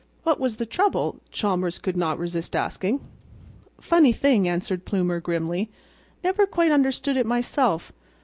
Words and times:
"What 0.23 0.39
was 0.39 0.55
the 0.55 0.65
trouble?" 0.65 1.21
Chalmers 1.29 1.77
could 1.77 1.95
not 1.95 2.17
resist 2.17 2.55
asking. 2.55 3.01
"Funny 3.79 4.11
thing," 4.11 4.47
answered 4.47 4.83
Plumer, 4.83 5.19
grimly. 5.19 5.69
"Never 6.23 6.47
quite 6.47 6.71
understood 6.71 7.17
it 7.17 7.27
myself. 7.27 7.93